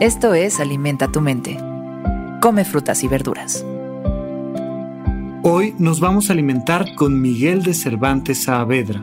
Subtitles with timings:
[0.00, 1.58] Esto es Alimenta tu mente.
[2.40, 3.66] Come frutas y verduras.
[5.42, 9.02] Hoy nos vamos a alimentar con Miguel de Cervantes Saavedra.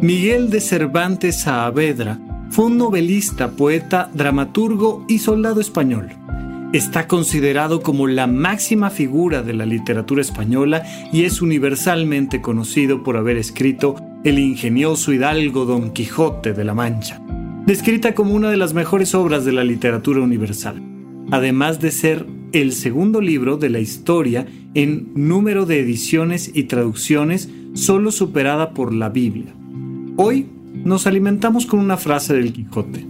[0.00, 6.10] Miguel de Cervantes Saavedra fue un novelista, poeta, dramaturgo y soldado español.
[6.72, 13.16] Está considerado como la máxima figura de la literatura española y es universalmente conocido por
[13.16, 17.21] haber escrito El ingenioso hidalgo Don Quijote de la Mancha
[17.66, 20.82] descrita como una de las mejores obras de la literatura universal,
[21.30, 27.48] además de ser el segundo libro de la historia en número de ediciones y traducciones
[27.74, 29.54] solo superada por la Biblia.
[30.16, 30.46] Hoy
[30.84, 33.06] nos alimentamos con una frase del Quijote.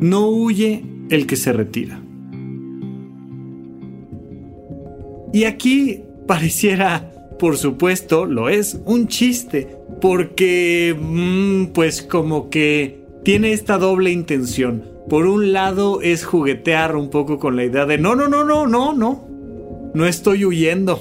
[0.00, 2.02] No huye el que se retira.
[5.32, 13.52] Y aquí pareciera, por supuesto, lo es, un chiste, porque, mm, pues como que tiene
[13.52, 14.84] esta doble intención.
[15.08, 18.66] Por un lado es juguetear un poco con la idea de no, no, no, no,
[18.66, 19.28] no, no.
[19.94, 21.00] No estoy huyendo.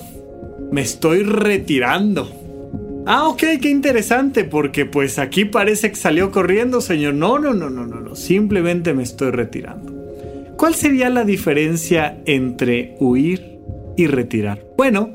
[0.72, 2.30] Me estoy retirando.
[3.06, 7.16] Ah, ok, qué interesante, porque pues aquí parece que salió corriendo, señor.
[7.16, 8.16] No, no, no, no, no, no.
[8.16, 9.92] Simplemente me estoy retirando.
[10.58, 13.60] ¿Cuál sería la diferencia entre huir
[13.98, 14.64] y retirar?
[14.78, 15.10] Bueno,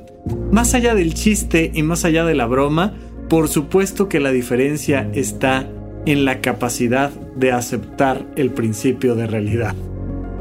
[0.51, 2.95] más allá del chiste y más allá de la broma,
[3.29, 5.69] por supuesto que la diferencia está
[6.07, 9.75] en la capacidad de aceptar el principio de realidad.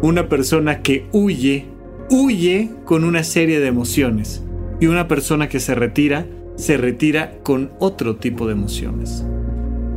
[0.01, 1.65] Una persona que huye,
[2.09, 4.43] huye con una serie de emociones.
[4.79, 6.25] Y una persona que se retira,
[6.55, 9.25] se retira con otro tipo de emociones.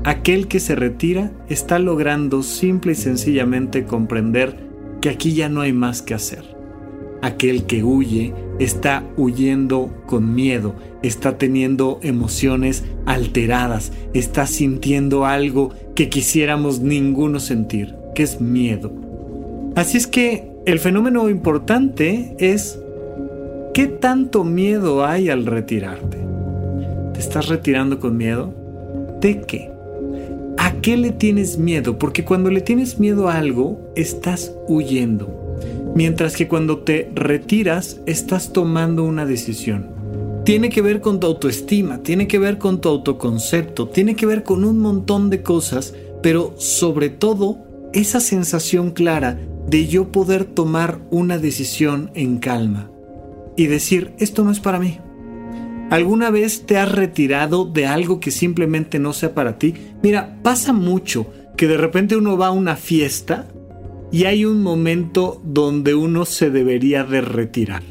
[0.04, 4.56] Aquel que se retira está logrando simple y sencillamente comprender
[5.00, 6.57] que aquí ya no hay más que hacer
[7.20, 16.08] Aquel que huye está huyendo con miedo, está teniendo emociones alteradas, está sintiendo algo que
[16.08, 18.92] quisiéramos ninguno sentir, que es miedo.
[19.74, 22.78] Así es que el fenómeno importante es
[23.74, 26.18] qué tanto miedo hay al retirarte.
[27.14, 28.54] ¿Te estás retirando con miedo?
[29.20, 29.70] ¿De qué?
[30.56, 31.98] ¿A qué le tienes miedo?
[31.98, 35.47] Porque cuando le tienes miedo a algo, estás huyendo.
[35.94, 39.98] Mientras que cuando te retiras estás tomando una decisión.
[40.44, 44.44] Tiene que ver con tu autoestima, tiene que ver con tu autoconcepto, tiene que ver
[44.44, 47.58] con un montón de cosas, pero sobre todo
[47.92, 49.38] esa sensación clara
[49.68, 52.90] de yo poder tomar una decisión en calma
[53.56, 54.98] y decir, esto no es para mí.
[55.90, 59.74] ¿Alguna vez te has retirado de algo que simplemente no sea para ti?
[60.02, 63.48] Mira, pasa mucho que de repente uno va a una fiesta
[64.10, 67.82] y hay un momento donde uno se debería de retirar.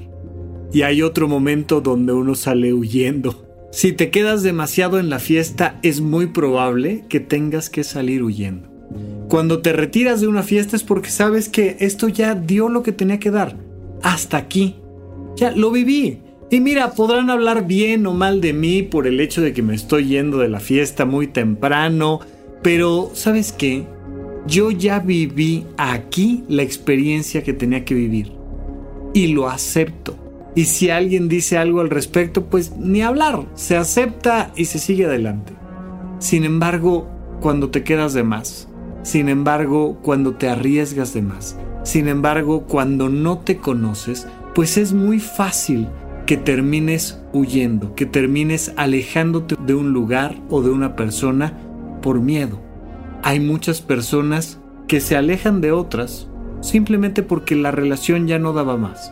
[0.74, 3.46] Y hay otro momento donde uno sale huyendo.
[3.72, 8.68] Si te quedas demasiado en la fiesta es muy probable que tengas que salir huyendo.
[9.30, 12.92] Cuando te retiras de una fiesta es porque sabes que esto ya dio lo que
[12.92, 13.58] tenía que dar.
[14.02, 14.76] Hasta aquí.
[15.36, 16.20] Ya lo viví.
[16.50, 19.76] Y mira, podrán hablar bien o mal de mí por el hecho de que me
[19.76, 22.22] estoy yendo de la fiesta muy temprano,
[22.64, 23.86] pero ¿sabes qué?
[24.48, 28.32] Yo ya viví aquí la experiencia que tenía que vivir
[29.14, 30.16] y lo acepto.
[30.56, 35.06] Y si alguien dice algo al respecto, pues ni hablar, se acepta y se sigue
[35.06, 35.54] adelante.
[36.20, 37.08] Sin embargo,
[37.42, 38.68] cuando te quedas de más,
[39.04, 44.94] sin embargo, cuando te arriesgas de más, sin embargo, cuando no te conoces, pues es
[44.94, 45.88] muy fácil
[46.26, 51.54] que termines huyendo, que termines alejándote de un lugar o de una persona
[52.02, 52.67] por miedo
[53.28, 54.58] hay muchas personas
[54.88, 56.30] que se alejan de otras
[56.62, 59.12] simplemente porque la relación ya no daba más.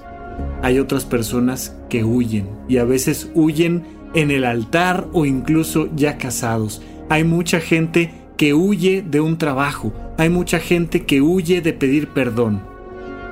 [0.62, 3.84] Hay otras personas que huyen y a veces huyen
[4.14, 6.82] en el altar o incluso ya casados.
[7.10, 12.08] Hay mucha gente que huye de un trabajo, hay mucha gente que huye de pedir
[12.08, 12.62] perdón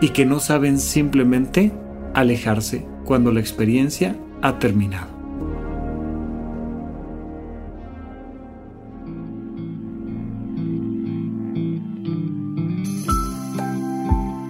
[0.02, 1.72] y que no saben simplemente
[2.14, 5.23] alejarse cuando la experiencia ha terminado.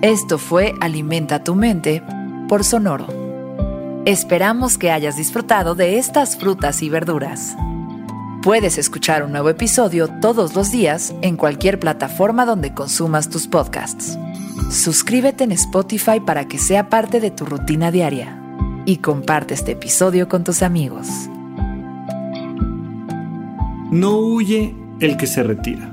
[0.04, 2.04] Esto fue Alimenta tu mente
[2.50, 3.08] por Sonoro.
[4.04, 7.56] Esperamos que hayas disfrutado de estas frutas y verduras.
[8.42, 14.20] Puedes escuchar un nuevo episodio todos los días en cualquier plataforma donde consumas tus podcasts.
[14.70, 18.38] Suscríbete en Spotify para que sea parte de tu rutina diaria
[18.84, 21.08] y comparte este episodio con tus amigos.
[23.90, 25.93] No huye el que se retira.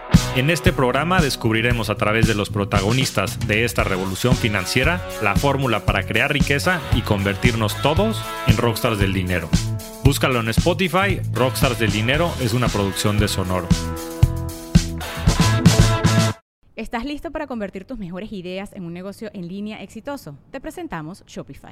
[0.33, 5.85] En este programa descubriremos a través de los protagonistas de esta revolución financiera la fórmula
[5.85, 9.49] para crear riqueza y convertirnos todos en rockstars del dinero.
[10.05, 13.67] Búscalo en Spotify, Rockstars del Dinero es una producción de Sonoro.
[16.77, 20.37] ¿Estás listo para convertir tus mejores ideas en un negocio en línea exitoso?
[20.49, 21.71] Te presentamos Shopify.